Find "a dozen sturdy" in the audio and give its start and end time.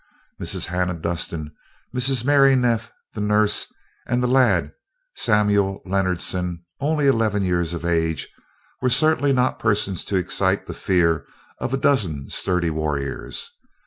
11.71-12.71